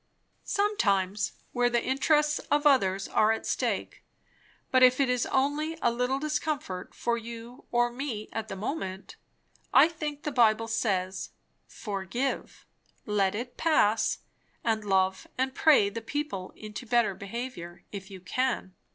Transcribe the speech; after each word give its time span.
"Sometimes, 0.47 1.33
where 1.51 1.69
the 1.69 1.83
interests 1.83 2.39
of 2.49 2.65
others 2.65 3.07
are 3.07 3.31
at 3.31 3.45
stake. 3.45 4.03
But 4.71 4.81
if 4.81 4.99
it 4.99 5.09
is 5.11 5.27
only 5.27 5.77
a 5.79 5.91
little 5.91 6.17
discomfort 6.17 6.95
for 6.95 7.19
you 7.19 7.65
or 7.71 7.91
me 7.91 8.27
at 8.33 8.47
the 8.47 8.55
moment, 8.55 9.15
I 9.71 9.87
think 9.87 10.23
the 10.23 10.31
Bible 10.31 10.67
says, 10.67 11.29
Forgive, 11.67 12.65
let 13.05 13.35
it 13.35 13.57
pass, 13.57 14.17
and 14.63 14.83
love 14.83 15.27
and 15.37 15.53
pray 15.53 15.87
the 15.87 16.01
people 16.01 16.51
into 16.55 16.87
better 16.87 17.13
behaviour, 17.13 17.83
if 17.91 18.09
you 18.09 18.21
can." 18.21 18.73